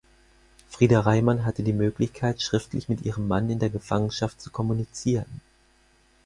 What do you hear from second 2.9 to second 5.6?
ihrem Mann in der Gefangenschaft zu kommunizieren.